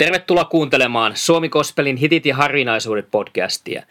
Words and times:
Tervetuloa 0.00 0.44
kuuntelemaan 0.44 1.16
Suomi 1.16 1.48
Kospelin 1.48 1.96
hitit 1.96 2.26
ja 2.26 2.36
harvinaisuudet 2.36 3.10
podcastia. 3.10 3.82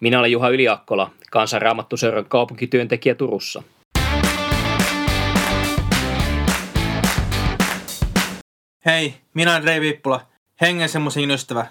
Minä 0.00 0.18
olen 0.18 0.32
Juha 0.32 0.48
Yliakkola, 0.48 1.10
kansanraamattuseuran 1.30 2.24
kaupunkityöntekijä 2.24 3.14
Turussa. 3.14 3.62
Hei, 8.86 9.14
minä 9.34 9.52
olen 9.52 9.64
Rei 9.64 9.80
Viippula, 9.80 10.26
hengen 10.60 10.88
ystävä. 11.30 11.66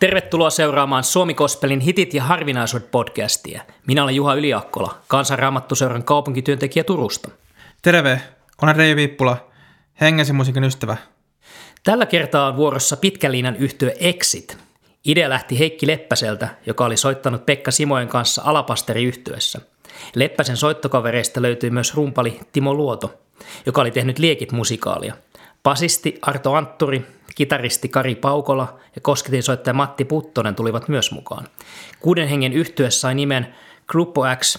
Tervetuloa 0.00 0.50
seuraamaan 0.50 1.04
Suomi 1.04 1.34
Kospelin 1.34 1.80
hitit 1.80 2.14
ja 2.14 2.22
harvinaisuudet 2.22 2.90
podcastia. 2.90 3.62
Minä 3.86 4.02
olen 4.02 4.14
Juha 4.16 4.34
Yliakkola, 4.34 4.98
kansanraamattuseuran 5.08 6.04
kaupunkityöntekijä 6.04 6.84
Turusta. 6.84 7.30
Terve, 7.82 8.20
olen 8.62 8.76
Rei 8.76 8.96
Viippula, 8.96 9.50
hengen 10.00 10.34
musiikin 10.34 10.64
ystävä. 10.64 10.96
Tällä 11.84 12.06
kertaa 12.06 12.46
on 12.46 12.56
vuorossa 12.56 12.96
pitkäliinan 12.96 13.56
yhtyö 13.56 13.92
Exit. 14.00 14.58
Idea 15.04 15.28
lähti 15.28 15.58
Heikki 15.58 15.86
Leppäseltä, 15.86 16.48
joka 16.66 16.84
oli 16.84 16.96
soittanut 16.96 17.46
Pekka 17.46 17.70
Simojen 17.70 18.08
kanssa 18.08 18.42
alapasteri-yhtyössä. 18.44 19.60
Leppäsen 20.14 20.56
soittokavereista 20.56 21.42
löytyi 21.42 21.70
myös 21.70 21.94
rumpali 21.94 22.40
Timo 22.52 22.74
Luoto, 22.74 23.14
joka 23.66 23.80
oli 23.80 23.90
tehnyt 23.90 24.18
liekit 24.18 24.52
musikaalia. 24.52 25.14
Pasisti 25.66 26.18
Arto 26.22 26.54
Antturi, 26.54 27.06
kitaristi 27.34 27.88
Kari 27.88 28.14
Paukola 28.14 28.78
ja 28.94 29.00
kosketinsoittaja 29.00 29.74
Matti 29.74 30.04
Puttonen 30.04 30.54
tulivat 30.54 30.88
myös 30.88 31.12
mukaan. 31.12 31.48
Kuuden 32.00 32.28
hengen 32.28 32.52
yhtyessä 32.52 33.00
sai 33.00 33.14
nimen 33.14 33.54
Gruppo 33.86 34.22
X 34.36 34.58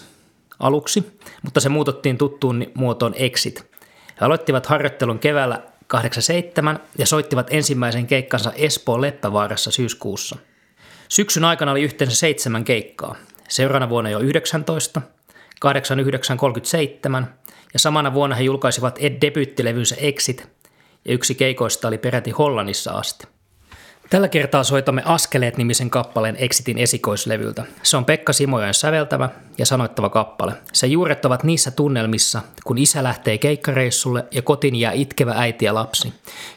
aluksi, 0.58 1.18
mutta 1.42 1.60
se 1.60 1.68
muutottiin 1.68 2.18
tuttuun 2.18 2.66
muotoon 2.74 3.14
Exit. 3.14 3.66
He 4.20 4.26
aloittivat 4.26 4.66
harjoittelun 4.66 5.18
keväällä 5.18 5.62
87 5.86 6.80
ja 6.98 7.06
soittivat 7.06 7.46
ensimmäisen 7.50 8.06
keikkansa 8.06 8.52
Espoon 8.52 9.00
Leppävaarassa 9.00 9.70
syyskuussa. 9.70 10.36
Syksyn 11.08 11.44
aikana 11.44 11.72
oli 11.72 11.82
yhteensä 11.82 12.16
seitsemän 12.16 12.64
keikkaa. 12.64 13.16
Seuraavana 13.48 13.88
vuonna 13.88 14.10
jo 14.10 14.20
19, 14.20 15.02
8937 15.60 17.34
ja 17.72 17.78
samana 17.78 18.14
vuonna 18.14 18.36
he 18.36 18.42
julkaisivat 18.42 18.98
debyyttilevynsä 19.20 19.96
Exit 19.98 20.57
ja 21.08 21.14
yksi 21.14 21.34
keikoista 21.34 21.88
oli 21.88 21.98
peräti 21.98 22.30
Hollannissa 22.30 22.92
asti. 22.92 23.26
Tällä 24.10 24.28
kertaa 24.28 24.64
soitamme 24.64 25.02
Askeleet-nimisen 25.04 25.90
kappaleen 25.90 26.36
Exitin 26.36 26.78
esikoislevyltä. 26.78 27.64
Se 27.82 27.96
on 27.96 28.04
Pekka 28.04 28.32
Simojen 28.32 28.74
säveltävä 28.74 29.28
ja 29.58 29.66
sanoittava 29.66 30.08
kappale. 30.08 30.52
Se 30.72 30.86
juuret 30.86 31.24
ovat 31.24 31.44
niissä 31.44 31.70
tunnelmissa, 31.70 32.42
kun 32.64 32.78
isä 32.78 33.02
lähtee 33.02 33.38
keikkareissulle 33.38 34.24
ja 34.30 34.42
kotiin 34.42 34.74
jää 34.74 34.92
itkevä 34.92 35.32
äiti 35.36 35.64
ja 35.64 35.74
lapsi. 35.74 36.12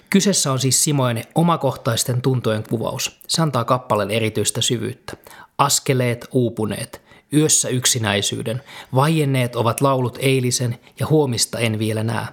Kyseessä 0.10 0.52
on 0.52 0.60
siis 0.60 0.84
Simojen 0.84 1.24
omakohtaisten 1.36 2.22
tuntojen 2.22 2.64
kuvaus. 2.70 3.20
Se 3.28 3.42
antaa 3.42 3.64
kappaleen 3.64 4.12
erityistä 4.12 4.62
syvyyttä. 4.62 5.14
Askeleet 5.58 6.28
uupuneet– 6.32 7.02
Yössä 7.34 7.70
yksinäisyyden. 7.70 8.62
Vaienneet 8.96 9.56
ovat 9.56 9.82
laulut 9.82 10.18
eilisen 10.22 10.80
ja 11.00 11.08
huomista 11.08 11.60
en 11.60 11.80
vielä 11.80 12.04
näe. 12.04 12.26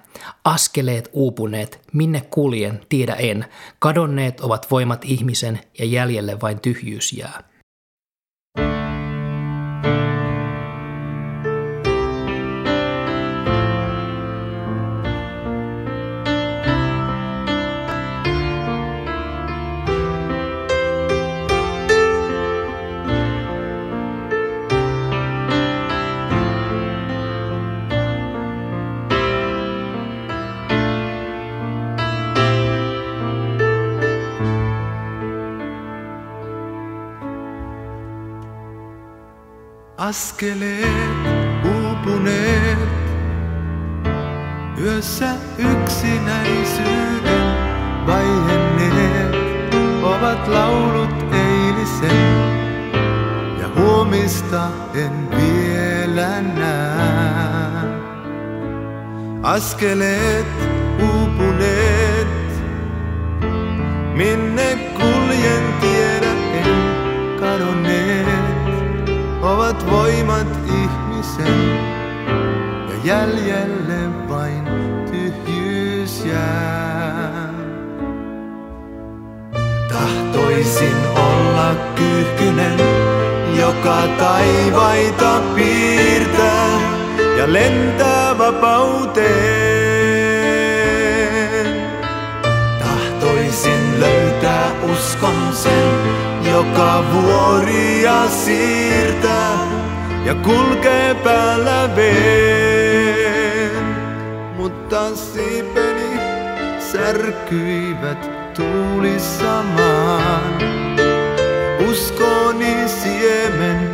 Askeleet 0.44 1.10
uupuneet, 1.12 1.80
minne 1.92 2.20
kuljen, 2.20 2.80
tiedä 2.88 3.14
en. 3.14 3.44
Kadonneet 3.78 4.40
ovat 4.40 4.70
voimat 4.70 5.04
ihmisen 5.04 5.60
ja 5.78 5.84
jäljelle 5.84 6.40
vain 6.40 6.60
tyhjyys 6.60 7.12
jää. 7.12 7.42
Askeleet 40.08 41.26
uupuneet, 41.64 42.78
yössä 44.80 45.34
yksinäisyyden 45.58 47.46
vaienneet 48.06 49.34
ovat 50.02 50.48
laulut 50.48 51.32
eilisen. 51.32 52.26
Ja 53.60 53.68
huomista 53.76 54.68
en 54.94 55.30
vielä 55.30 56.40
näe. 56.40 57.88
Askeleet 59.42 60.46
uupuneet, 61.00 62.62
minne 64.14 64.76
kuljen 64.94 65.87
ovat 69.78 69.90
voimat 69.90 70.46
ihmisen 70.66 71.78
ja 72.88 72.96
jäljelle 73.04 74.28
vain 74.28 74.64
tyhjyys 75.10 76.24
jää. 76.24 77.52
Tahtoisin 79.88 80.96
olla 81.16 81.74
kyyhkynen, 81.94 82.78
joka 83.60 84.02
taivaita 84.18 85.40
piirtää 85.54 86.80
ja 87.38 87.52
lentää 87.52 88.38
vapauteen. 88.38 89.37
Joka 96.58 97.04
vuoria 97.12 98.28
siirtää 98.28 99.58
ja 100.24 100.34
kulkee 100.34 101.14
päällä 101.14 101.96
veen. 101.96 103.84
Mutta 104.56 105.16
siipeni 105.16 106.20
särkyivät 106.78 108.30
tuulissa 108.56 109.62
maan. 109.62 110.58
Uskoni 111.90 112.88
siemen 112.88 113.90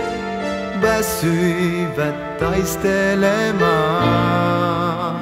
väsyivät 0.82 2.38
taistelemaan. 2.38 5.16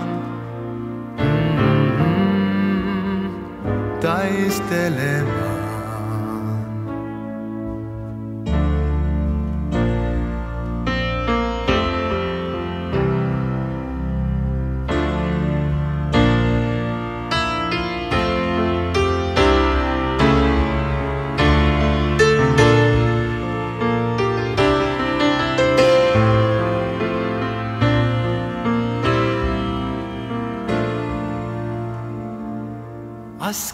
Mm-hmm, 1.18 3.30
taistelemaan. 4.00 5.41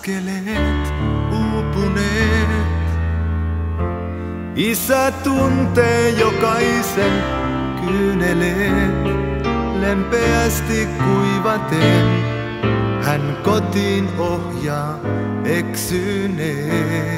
Askeleet 0.09 0.93
uupuneet. 1.33 2.69
Isä 4.57 5.13
tuntee 5.25 6.11
jokaisen 6.11 7.13
kyyneleet, 7.87 9.05
lempeästi 9.81 10.89
kuivaten. 11.05 12.07
Hän 13.03 13.39
kotiin 13.45 14.09
ohjaa 14.19 15.01
eksyneen. 15.45 17.09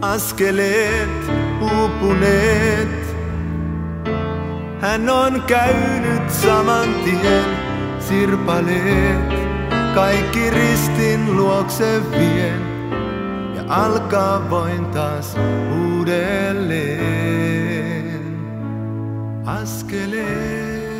Askeleet 0.00 1.30
uupuneet, 1.60 3.16
hän 4.80 5.10
on 5.10 5.42
käynyt 5.42 6.30
saman 6.30 6.94
tien 7.04 7.44
sirpaleet 8.00 9.41
kaikki 9.94 10.50
ristin 10.50 11.36
luokse 11.36 12.00
vien 12.10 12.62
ja 13.54 13.64
alkaa 13.68 14.50
voin 14.50 14.86
taas 14.86 15.36
uudelleen 15.86 17.02
askeleen. 19.46 20.91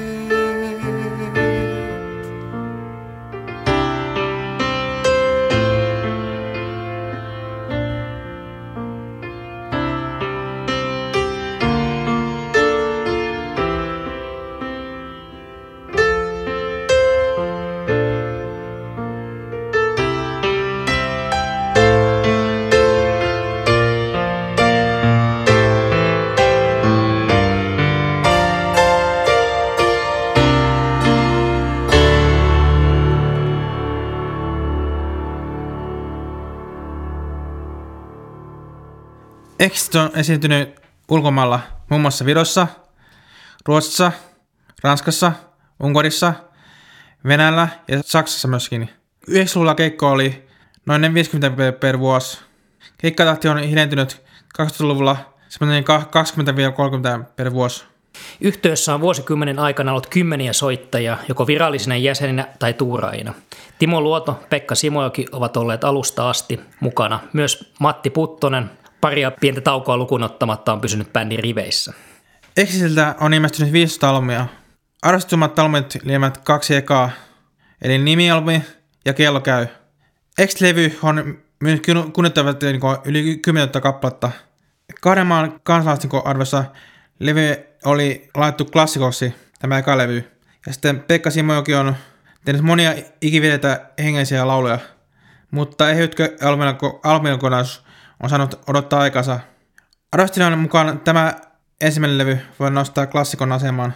Exit 39.62 39.94
on 39.94 40.10
esiintynyt 40.14 40.80
ulkomailla 41.08 41.60
muun 41.90 42.00
muassa 42.00 42.24
Virossa, 42.24 42.66
Ruotsissa, 43.66 44.12
Ranskassa, 44.82 45.32
Unkarissa, 45.80 46.32
Venäjällä 47.24 47.68
ja 47.88 48.02
Saksassa 48.04 48.48
myöskin. 48.48 48.90
90-luvulla 49.30 49.74
keikko 49.74 50.10
oli 50.10 50.48
noin 50.86 51.14
50 51.14 51.72
per 51.80 51.98
vuosi. 51.98 52.38
Keikkatahti 52.98 53.48
on 53.48 53.58
hidentynyt 53.58 54.22
2000-luvulla 54.62 55.16
semmoinen 55.48 55.84
20-30 57.20 57.24
per 57.36 57.52
vuosi. 57.52 57.84
Yhtiössä 58.40 58.94
on 58.94 59.00
vuosikymmenen 59.00 59.58
aikana 59.58 59.92
ollut 59.92 60.06
kymmeniä 60.06 60.52
soittajia, 60.52 61.18
joko 61.28 61.46
virallisina 61.46 61.96
jäseninä 61.96 62.48
tai 62.58 62.72
tuuraajina. 62.72 63.34
Timo 63.78 64.00
Luoto, 64.00 64.40
Pekka 64.50 64.74
Simojoki 64.74 65.26
ovat 65.32 65.56
olleet 65.56 65.84
alusta 65.84 66.30
asti 66.30 66.60
mukana. 66.80 67.20
Myös 67.32 67.72
Matti 67.78 68.10
Puttonen, 68.10 68.70
paria 69.02 69.30
pientä 69.30 69.60
taukoa 69.60 69.96
lukuun 69.96 70.22
ottamatta 70.22 70.72
on 70.72 70.80
pysynyt 70.80 71.12
bändin 71.12 71.38
riveissä. 71.38 71.92
Exitiltä 72.56 73.14
on 73.20 73.34
ilmestynyt 73.34 73.72
500 73.72 74.10
albumia. 74.10 74.46
Arvostummat 75.02 75.58
albumit 75.58 75.98
liemät 76.02 76.38
kaksi 76.38 76.74
ekaa, 76.74 77.10
eli 77.82 77.98
nimialbumi 77.98 78.62
ja 79.04 79.12
Kello 79.12 79.40
käy. 79.40 79.66
Exit-levy 80.38 80.98
on 81.02 81.38
myynyt 81.62 81.86
kunnittavat 82.12 82.62
niin 82.62 82.80
yli 83.04 83.36
10 83.36 83.68
kappaletta. 83.82 84.30
Kahden 85.00 85.26
maan 85.26 85.60
kansalaisten 85.62 86.10
arvossa 86.24 86.64
levy 87.18 87.56
oli 87.84 88.30
laittu 88.34 88.64
klassikoksi, 88.64 89.34
tämä 89.58 89.78
eka 89.78 89.98
levy. 89.98 90.30
Ja 90.66 90.72
sitten 90.72 91.00
Pekka 91.00 91.30
Simojoki 91.30 91.74
on 91.74 91.96
tehnyt 92.44 92.62
monia 92.62 92.94
ikividetä 93.20 93.86
hengellisiä 93.98 94.46
lauluja, 94.46 94.78
mutta 95.50 95.90
ehytkö 95.90 96.36
albumin 97.04 97.38
kokonaisuus 97.38 97.91
on 98.22 98.28
saanut 98.28 98.60
odottaa 98.66 99.00
aikansa. 99.00 99.40
Arvostelijan 100.12 100.58
mukaan 100.58 101.00
tämä 101.00 101.34
ensimmäinen 101.80 102.18
levy 102.18 102.38
voi 102.58 102.70
nostaa 102.70 103.06
klassikon 103.06 103.52
asemaan. 103.52 103.94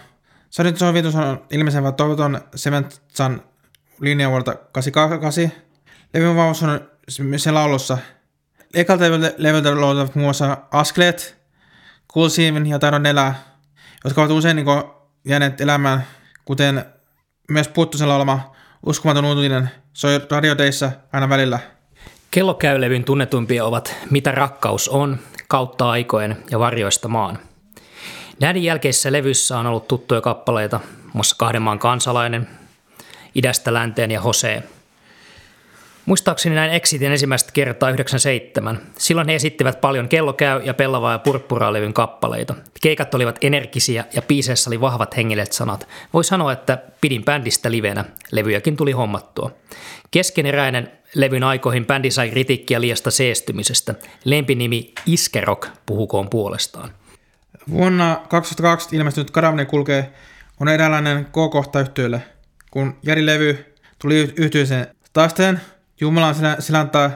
Sonic 0.49 0.77
sovitus 0.77 1.15
on 1.15 1.45
ilmeisen 1.51 1.83
toivoton 1.97 2.41
Sementsan 2.55 3.41
linja 3.99 4.29
vuodelta 4.29 4.55
88. 4.71 5.51
Levyn 6.13 6.35
vauvaus 6.35 6.63
on 6.63 6.81
sen 7.37 7.53
laulussa. 7.53 7.97
Ekalta 8.73 9.03
levyltä 9.37 9.81
löytyvät 9.81 10.15
muun 10.15 10.25
muassa 10.25 10.57
Askeleet, 10.71 11.37
Cool 12.13 12.29
Seaman 12.29 12.67
ja 12.67 12.79
Taidon 12.79 13.05
elää, 13.05 13.35
jotka 14.03 14.21
ovat 14.21 14.31
usein 14.31 14.55
niin 14.55 14.65
jääneet 15.25 15.61
elämään, 15.61 16.07
kuten 16.45 16.85
myös 17.51 17.67
Puttusella 17.67 18.15
olema 18.15 18.55
uskomaton 18.85 19.25
uutinen 19.25 19.71
soi 19.93 20.21
radioteissa 20.31 20.91
aina 21.13 21.29
välillä– 21.29 21.59
Kellokäylevyn 22.37 23.03
tunnetuimpia 23.03 23.65
ovat 23.65 23.95
Mitä 24.09 24.31
rakkaus 24.31 24.89
on, 24.89 25.17
Kautta 25.47 25.89
aikojen 25.89 26.37
ja 26.51 26.59
Varjoista 26.59 27.07
maan. 27.07 27.39
Näiden 28.39 28.63
jälkeisessä 28.63 29.11
levyssä 29.11 29.57
on 29.57 29.65
ollut 29.65 29.87
tuttuja 29.87 30.21
kappaleita, 30.21 30.79
muassa 31.13 31.35
Kahden 31.39 31.61
maan 31.61 31.79
kansalainen, 31.79 32.47
Idästä 33.35 33.73
länteen 33.73 34.11
ja 34.11 34.21
Hosee. 34.21 34.63
Muistaakseni 36.05 36.55
näin 36.55 36.71
Exitin 36.71 37.11
ensimmäistä 37.11 37.51
kertaa 37.53 37.89
97. 37.89 38.81
Silloin 38.97 39.27
he 39.27 39.35
esittivät 39.35 39.81
paljon 39.81 40.09
Kello 40.09 40.33
käy 40.33 40.61
ja 40.63 40.73
Pellavaa 40.73 41.11
ja 41.11 41.19
Purppuraa 41.19 41.73
levyn 41.73 41.93
kappaleita. 41.93 42.55
Keikat 42.81 43.15
olivat 43.15 43.37
energisiä 43.41 44.05
ja 44.13 44.21
biiseissä 44.21 44.69
oli 44.69 44.81
vahvat 44.81 45.17
hengelliset 45.17 45.53
sanat. 45.53 45.87
Voi 46.13 46.23
sanoa, 46.23 46.51
että 46.51 46.77
pidin 47.01 47.25
bändistä 47.25 47.71
livenä. 47.71 48.05
Levyjäkin 48.31 48.77
tuli 48.77 48.91
hommattua. 48.91 49.51
Keskeneräinen 50.11 50.91
levyn 51.17 51.43
aikoihin 51.43 51.85
bändi 51.85 52.11
sai 52.11 52.29
kritiikkiä 52.29 52.81
liiasta 52.81 53.11
seestymisestä. 53.11 53.95
Lempinimi 54.23 54.93
Iskerok 55.05 55.67
puhukoon 55.85 56.29
puolestaan. 56.29 56.91
Vuonna 57.69 58.21
2002 58.29 58.95
ilmestynyt 58.95 59.31
Karavne 59.31 59.65
kulkee 59.65 60.13
on 60.59 60.67
eräänlainen 60.67 61.25
K-kohta 61.25 61.79
yhtiölle. 61.79 62.23
Kun 62.71 62.97
Jari 63.03 63.25
Levy 63.25 63.75
tuli 63.99 64.33
yhtiöseen 64.37 64.87
taisteen, 65.13 65.61
Jumalan 66.01 66.35
siläntaa 66.59 67.11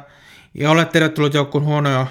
ja 0.53 0.71
olet 0.71 0.91
tervetullut 0.91 1.33
joukkuun 1.33 1.65
huonoja 1.65 2.07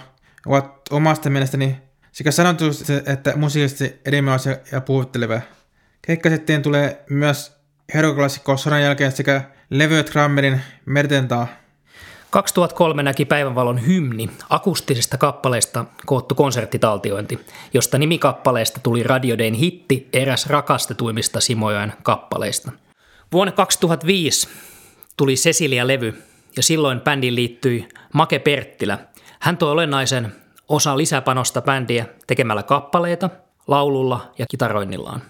ovat 0.47 0.89
omasta 0.91 1.31
mielestäni 1.31 1.77
sekä 2.13 2.31
sanotusti 2.31 2.93
että 3.07 3.37
musiikisesti 3.37 4.01
erimielisiä 4.05 4.59
ja 4.73 4.81
puhuttelevia. 4.81 5.41
Keikkasettiin 6.03 6.63
tulee 6.63 7.05
myös 7.11 7.57
heroklassikko 7.95 8.57
sodan 8.57 8.83
jälkeen 8.83 9.13
sekä 9.13 9.43
levyet 9.71 10.11
Grammerin 10.11 10.61
Mertentaa 10.87 11.60
2003 12.31 13.03
näki 13.03 13.25
päivänvalon 13.25 13.87
hymni 13.87 14.31
akustisesta 14.51 15.19
kappaleesta 15.19 15.85
koottu 16.07 16.35
konserttitaltiointi, 16.35 17.39
josta 17.75 17.99
nimikappaleesta 17.99 18.81
tuli 18.83 19.03
Radiodein 19.03 19.55
hitti 19.55 20.09
eräs 20.13 20.47
rakastetuimmista 20.47 21.41
Simojoen 21.41 21.93
kappaleista. 22.03 22.73
Vuonna 23.33 23.53
2005 23.53 24.49
tuli 25.17 25.35
Cecilia-levy 25.35 26.23
ja 26.57 26.63
silloin 26.63 27.01
bändiin 27.01 27.35
liittyi 27.35 27.89
Make 28.13 28.39
Perttilä. 28.39 28.99
Hän 29.41 29.57
toi 29.57 29.71
olennaisen 29.71 30.33
osan 30.69 30.99
lisäpanosta 30.99 31.63
bändiä 31.63 32.07
tekemällä 32.27 32.63
kappaleita, 32.63 33.31
laululla 33.67 34.33
ja 34.39 34.47
kitaroinnillaan. 34.51 35.23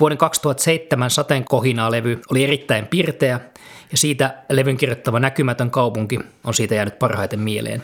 Vuoden 0.00 0.18
2007 0.18 1.10
Sateenkohinaa-levy 1.10 2.20
oli 2.30 2.44
erittäin 2.44 2.86
pirteä, 2.86 3.40
ja 3.90 3.96
siitä 3.96 4.34
levyn 4.50 4.76
kirjoittava 4.76 5.20
Näkymätön 5.20 5.70
kaupunki 5.70 6.18
on 6.44 6.54
siitä 6.54 6.74
jäänyt 6.74 6.98
parhaiten 6.98 7.40
mieleen. 7.40 7.82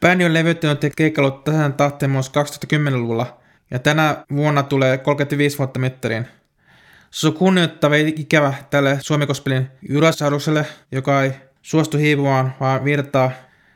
Bändi 0.00 0.24
on 0.24 0.34
levyttänyt 0.34 0.82
ja 0.82 0.90
keikkaillut 0.96 1.44
tasan 1.44 1.72
tahteen 1.72 2.10
myös 2.10 2.28
2010-luvulla, 2.28 3.38
ja 3.70 3.78
tänä 3.78 4.24
vuonna 4.32 4.62
tulee 4.62 4.98
35 4.98 5.58
vuotta 5.58 5.80
mittariin. 5.80 6.26
Se 7.10 7.26
on 7.26 7.32
kunnioittava 7.32 7.94
ikävä 7.94 8.54
tälle 8.70 8.98
suomikospelin 9.00 9.68
Jyräsaruselle, 9.88 10.66
joka 10.92 11.22
ei 11.22 11.32
suostu 11.62 11.98
hiipumaan, 11.98 12.54
vaan 12.60 12.84
virtaa. 12.84 13.30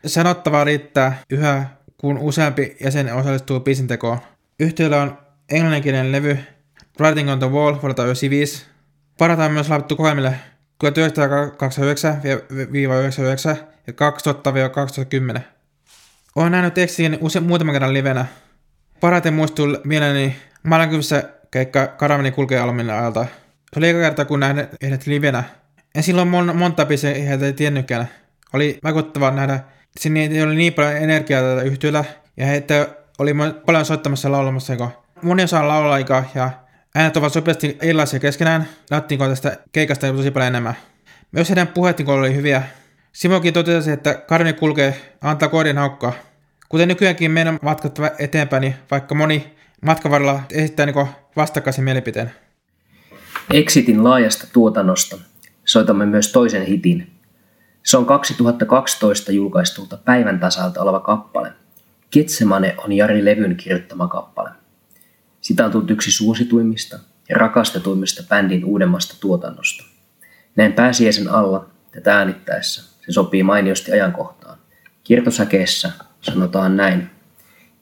Sanottavaa 0.06 0.64
riittää 0.64 1.23
yhä, 1.30 1.64
kun 1.97 2.18
useampi 2.18 2.76
jäsen 2.85 3.14
osallistuu 3.14 3.61
biisin 3.61 3.87
tekoon. 3.87 4.18
Yhtiöllä 4.61 5.02
on 5.02 5.18
englanninkielinen 5.50 6.12
levy 6.12 6.38
Writing 7.00 7.30
on 7.30 7.38
the 7.38 7.47
Wall 7.47 7.73
vuodelta 7.83 8.02
1995. 8.02 8.66
Parataan 9.19 9.52
myös 9.52 9.69
laittu 9.69 9.97
kokeilmille 9.97 10.35
1989-2009 10.85 10.88
ja 13.87 13.92
2000-2010. 15.37 15.40
Olen 16.37 16.52
nähnyt 16.52 16.75
tekstin 16.75 17.19
use- 17.21 17.40
muutaman 17.40 17.75
kerran 17.75 17.92
livenä. 17.92 18.26
Parhaiten 19.00 19.35
muistuu 19.35 19.66
mieleni 19.85 20.37
maailmankyvyssä 20.62 21.23
keikka 21.50 21.87
Karavani 21.87 22.30
kulkee 22.30 22.59
almille 22.59 22.92
ajalta. 22.92 23.26
Se 23.73 23.78
oli 23.78 23.92
kerta, 23.92 24.25
kun 24.25 24.40
näin 24.40 24.69
heidät 24.83 25.07
livenä. 25.07 25.45
En 25.95 26.02
silloin 26.02 26.28
mon- 26.28 26.54
monta 26.54 26.87
biisiä 26.87 27.14
heitä 27.14 27.47
ei 27.47 27.52
tiennytkään. 27.52 28.09
Oli 28.52 28.78
vaikuttavaa 28.85 29.30
nähdä, 29.30 29.61
sinne 30.00 30.21
ei 30.25 30.42
oli 30.42 30.54
niin 30.54 30.73
paljon 30.73 30.97
energiaa 30.97 31.42
tätä 31.42 31.62
yhtiöllä, 31.62 32.04
ja 32.37 32.47
heitä 32.47 32.88
oli 33.19 33.35
paljon 33.66 33.85
soittamassa 33.85 34.33
laulamassa. 34.33 34.90
Moni 35.23 35.42
osaa 35.42 35.69
laulaa 35.69 35.99
ja 36.35 36.50
äänet 36.94 37.16
ovat 37.16 37.32
sopivasti 37.32 37.78
erilaisia 37.82 38.20
keskenään. 38.20 38.68
Nauttiinko 38.90 39.28
tästä 39.28 39.56
keikasta 39.73 40.12
tosi 40.12 40.30
paljon 40.30 40.49
enemmän. 40.49 40.75
Myös 41.32 41.49
heidän 41.49 41.68
puheet 41.68 42.00
oli 42.00 42.35
hyviä. 42.35 42.62
Simokin 43.12 43.54
totesi, 43.54 43.90
että 43.90 44.14
Karni 44.14 44.52
kulkee 44.52 45.16
antaa 45.20 45.49
koodin 45.49 45.78
haukkaa. 45.78 46.12
Kuten 46.68 46.88
nykyäänkin 46.88 47.30
meidän 47.30 47.59
matkat 47.62 47.99
eteenpäin, 48.18 48.61
niin 48.61 48.75
vaikka 48.90 49.14
moni 49.14 49.56
matkan 49.82 50.12
varrella 50.12 50.42
esittää 50.52 50.87
niin 50.87 51.06
vastakkaisen 51.37 51.85
mielipiteen. 51.85 52.32
Exitin 53.52 54.04
laajasta 54.04 54.47
tuotannosta 54.52 55.18
soitamme 55.64 56.06
myös 56.06 56.32
toisen 56.32 56.66
hitin. 56.66 57.11
Se 57.82 57.97
on 57.97 58.06
2012 58.06 59.32
julkaistulta 59.32 59.97
päivän 59.97 60.40
tasalta 60.40 60.82
oleva 60.82 61.00
kappale. 61.00 61.52
Ketsemane 62.11 62.75
on 62.85 62.92
Jari 62.92 63.25
Levyn 63.25 63.56
kirjoittama 63.56 64.09
kappale. 64.09 64.50
Sitä 65.50 65.64
on 65.64 65.71
tullut 65.71 65.90
yksi 65.90 66.12
suosituimmista 66.12 66.99
ja 67.28 67.37
rakastetuimmista 67.37 68.23
bändin 68.28 68.64
uudemmasta 68.64 69.16
tuotannosta. 69.21 69.85
Näin 70.57 70.73
pääsiäisen 70.73 71.28
alla 71.28 71.71
tätä 71.92 72.16
äänittäessä 72.19 72.83
se 72.83 73.12
sopii 73.12 73.42
mainiosti 73.42 73.92
ajankohtaan. 73.92 74.59
Kiertosäkeessä 75.04 75.92
sanotaan 76.21 76.76
näin. 76.76 77.11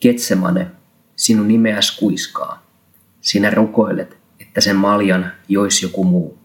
Ketsemane, 0.01 0.67
sinun 1.17 1.49
nimeäs 1.49 1.91
kuiskaa. 1.91 2.67
Sinä 3.21 3.51
rukoilet, 3.51 4.17
että 4.41 4.61
sen 4.61 4.77
maljan 4.77 5.33
jois 5.49 5.83
joku 5.83 6.05
muu. 6.05 6.39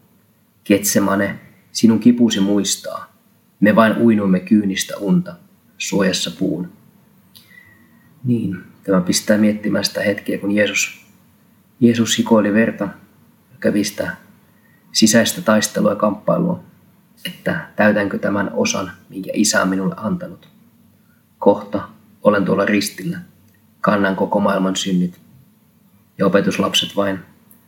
Ketsemane, 0.64 1.40
sinun 1.72 2.00
kipusi 2.00 2.40
muistaa. 2.40 3.14
Me 3.60 3.76
vain 3.76 3.98
uinuimme 3.98 4.40
kyynistä 4.40 4.96
unta, 4.96 5.36
suojassa 5.78 6.30
puun. 6.38 6.72
Niin, 8.24 8.56
tämä 8.82 9.00
pistää 9.00 9.38
miettimään 9.38 9.84
sitä 9.84 10.00
hetkeä, 10.00 10.38
kun 10.38 10.52
Jeesus, 10.52 11.03
Jeesus 11.84 12.18
hikoili 12.18 12.54
verta 12.54 12.84
ja 12.84 13.56
kävi 13.60 13.84
sitä 13.84 14.16
sisäistä 14.92 15.42
taistelua 15.42 15.90
ja 15.90 15.96
kamppailua, 15.96 16.62
että 17.26 17.68
täytänkö 17.76 18.18
tämän 18.18 18.50
osan, 18.52 18.90
minkä 19.08 19.30
isä 19.34 19.62
on 19.62 19.68
minulle 19.68 19.94
antanut. 19.98 20.48
Kohta 21.38 21.88
olen 22.22 22.44
tuolla 22.44 22.64
ristillä, 22.64 23.18
kannan 23.80 24.16
koko 24.16 24.40
maailman 24.40 24.76
synnit. 24.76 25.20
Ja 26.18 26.26
opetuslapset 26.26 26.96
vain 26.96 27.18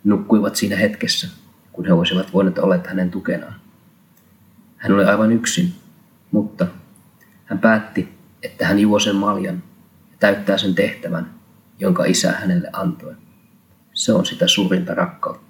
nukkuivat 0.05 0.57
siinä 0.57 0.77
hetkessä, 0.77 1.29
kun 1.73 1.87
he 1.87 1.93
olisivat 1.93 2.33
voineet 2.33 2.59
olla 2.59 2.77
hänen 2.87 3.11
tukenaan. 3.11 3.55
Hän 4.77 4.93
oli 4.93 5.05
aivan 5.05 5.33
yksin, 5.33 5.75
mutta 6.31 6.67
hän 7.45 7.59
päätti, 7.59 8.09
että 8.43 8.67
hän 8.67 8.79
juo 8.79 8.99
sen 8.99 9.17
maljan 9.17 9.63
ja 10.11 10.17
täyttää 10.21 10.59
sen 10.59 10.75
tehtävän, 10.75 11.35
jonka 11.79 12.05
isä 12.05 12.33
hänelle 12.33 12.71
antoi. 12.73 13.15
Se 13.97 14.13
on 14.13 14.27
sitä 14.27 14.49
suurinta 14.49 14.95
rakkautta. 14.95 15.47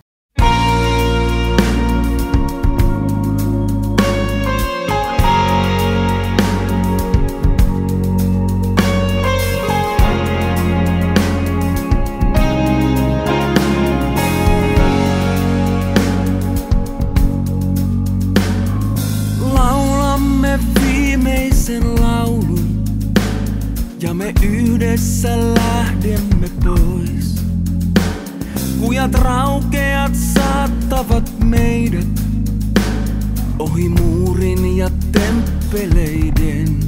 yhdessä 24.42 25.54
lähdemme 25.54 26.48
pois. 26.64 27.15
Kujat 28.86 29.14
raukeat 29.14 30.12
saattavat 30.14 31.32
meidät 31.44 32.22
ohi 33.58 33.88
muurin 33.88 34.76
ja 34.76 34.90
temppeleiden. 35.12 36.80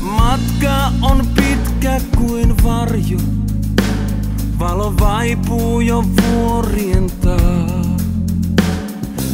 Matka 0.00 0.92
on 1.02 1.26
pitkä 1.26 2.00
kuin 2.16 2.64
varjo, 2.64 3.18
valo 4.58 4.94
vaipuu 5.00 5.80
jo 5.80 6.04
vuorien 6.22 7.10
taa. 7.20 7.82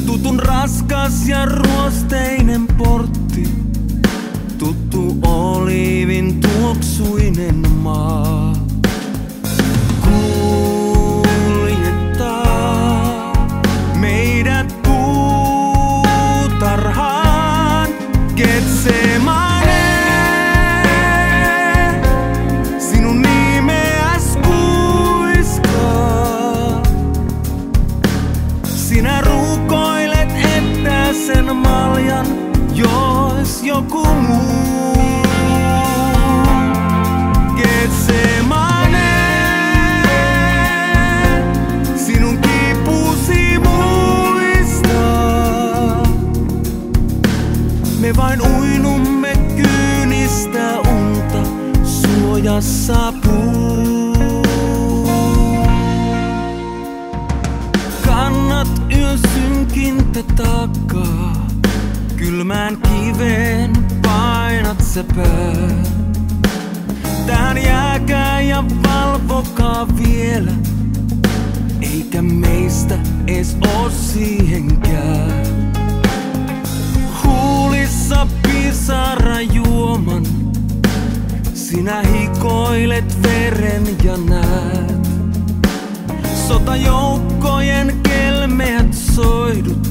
Tutun 0.07 0.39
raskas 0.39 1.29
ja 1.29 1.45
ruosteinen 1.45 2.67
portti 2.67 3.49
tuttu 4.59 5.17
olivin 5.23 6.41
tuoksuinen 6.41 7.71
maa. 7.71 8.54
Me 48.05 48.17
vain 48.17 48.41
uinumme 48.41 49.33
kyynistä 49.57 50.79
unta 50.79 51.49
suojassa 51.85 53.13
puu. 53.25 54.15
Kannat 58.07 58.69
yön 58.97 59.19
synkintä 59.35 60.23
takaa. 60.37 61.47
Kylmään 62.17 62.77
kiveen 62.77 63.73
painat 64.03 65.07
pää. 65.17 65.85
Tähän 67.27 67.65
jääkää 67.65 68.41
ja 68.41 68.65
valvokaa 68.89 69.89
vielä. 69.99 70.53
Eikä 71.81 72.23
meistä 72.23 72.99
ees 73.27 73.57
oo 73.75 73.91
siihenkään. 73.91 75.54
Sinä 81.85 82.03
hikoilet 82.03 83.23
veren 83.23 83.87
ja 84.05 84.17
näet. 84.17 85.09
Sotajoukkojen 86.49 88.01
kelmeät 88.03 88.95
soidut 88.95 89.89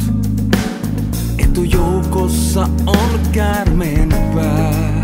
Etujoukossa 1.38 2.62
on 2.86 3.20
käärmeen 3.32 4.10
pää. 4.36 5.04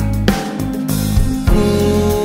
Kuljettaa 1.45 2.18